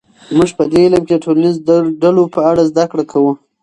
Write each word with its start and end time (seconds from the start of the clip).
موږ 0.37 0.49
په 0.57 0.63
دې 0.71 0.79
علم 0.85 1.03
کې 1.07 1.13
د 1.17 1.21
ټولنیزو 1.23 1.75
ډلو 2.01 2.23
په 2.35 2.41
اړه 2.49 2.61
زده 2.71 2.85
کړه 2.91 3.03
کوو. 3.11 3.33